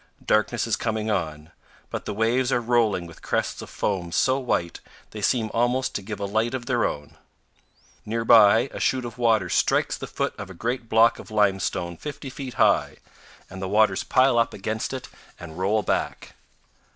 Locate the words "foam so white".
3.69-4.79